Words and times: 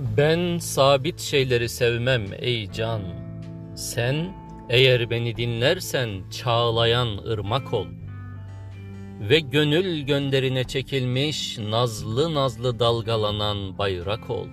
Ben 0.00 0.58
sabit 0.58 1.20
şeyleri 1.20 1.68
sevmem 1.68 2.24
ey 2.38 2.72
can. 2.72 3.02
Sen 3.74 4.34
eğer 4.68 5.10
beni 5.10 5.36
dinlersen 5.36 6.08
çağlayan 6.30 7.18
ırmak 7.18 7.72
ol. 7.74 7.86
Ve 9.20 9.40
gönül 9.40 10.00
gönderine 10.00 10.64
çekilmiş 10.64 11.58
nazlı 11.58 12.34
nazlı 12.34 12.78
dalgalanan 12.78 13.78
bayrak 13.78 14.30
ol. 14.30 14.46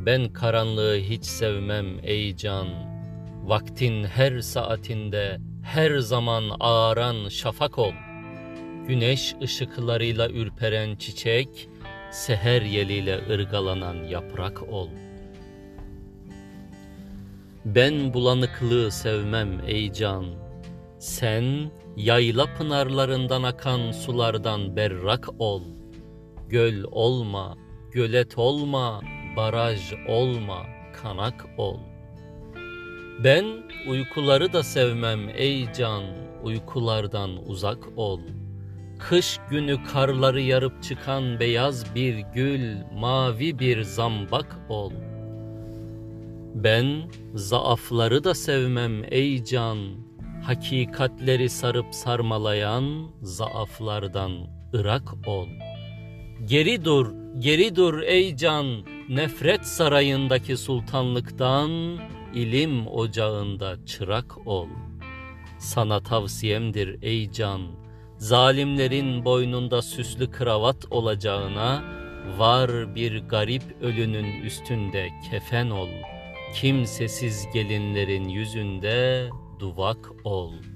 Ben 0.00 0.32
karanlığı 0.32 0.96
hiç 0.96 1.24
sevmem 1.24 1.86
ey 2.02 2.36
can. 2.36 2.68
Vaktin 3.44 4.04
her 4.04 4.40
saatinde 4.40 5.38
her 5.62 5.98
zaman 5.98 6.44
ağaran 6.60 7.28
şafak 7.28 7.78
ol. 7.78 7.92
Güneş 8.88 9.34
ışıklarıyla 9.42 10.28
ürperen 10.28 10.96
çiçek, 10.96 11.68
seher 12.16 12.62
yeliyle 12.62 13.20
ırgalanan 13.30 14.04
yaprak 14.04 14.62
ol. 14.62 14.88
Ben 17.64 18.14
bulanıklığı 18.14 18.90
sevmem 18.90 19.60
ey 19.66 19.92
can. 19.92 20.26
Sen 20.98 21.70
yayla 21.96 22.46
pınarlarından 22.58 23.42
akan 23.42 23.92
sulardan 23.92 24.76
berrak 24.76 25.28
ol. 25.38 25.62
Göl 26.48 26.84
olma, 26.90 27.56
gölet 27.92 28.38
olma, 28.38 29.02
baraj 29.36 29.92
olma, 30.08 30.66
kanak 31.02 31.46
ol. 31.58 31.78
Ben 33.24 33.44
uykuları 33.88 34.52
da 34.52 34.62
sevmem 34.62 35.28
ey 35.28 35.72
can, 35.72 36.04
uykulardan 36.42 37.30
uzak 37.46 37.88
ol.'' 37.96 38.45
Kış 38.98 39.38
günü 39.50 39.84
karları 39.84 40.40
yarıp 40.40 40.82
çıkan 40.82 41.40
beyaz 41.40 41.94
bir 41.94 42.18
gül, 42.34 42.76
mavi 42.94 43.58
bir 43.58 43.82
zambak 43.82 44.58
ol. 44.68 44.92
Ben 46.54 47.10
zaafları 47.34 48.24
da 48.24 48.34
sevmem 48.34 49.04
ey 49.04 49.44
can, 49.44 49.78
hakikatleri 50.42 51.48
sarıp 51.48 51.94
sarmalayan 51.94 53.10
zaaflardan 53.22 54.32
ırak 54.74 55.28
ol. 55.28 55.48
Geri 56.44 56.84
dur, 56.84 57.14
geri 57.38 57.76
dur 57.76 58.02
ey 58.02 58.36
can, 58.36 58.66
nefret 59.08 59.66
sarayındaki 59.66 60.56
sultanlıktan, 60.56 61.98
ilim 62.34 62.86
ocağında 62.86 63.86
çırak 63.86 64.46
ol. 64.46 64.68
Sana 65.58 66.02
tavsiyemdir 66.02 67.02
ey 67.02 67.32
can, 67.32 67.60
zalimlerin 68.18 69.24
boynunda 69.24 69.82
süslü 69.82 70.30
kravat 70.30 70.86
olacağına 70.90 71.84
var 72.38 72.94
bir 72.94 73.22
garip 73.22 73.62
ölünün 73.82 74.42
üstünde 74.42 75.08
kefen 75.30 75.70
ol. 75.70 75.88
Kimsesiz 76.54 77.46
gelinlerin 77.54 78.28
yüzünde 78.28 79.28
duvak 79.60 80.12
ol.'' 80.24 80.75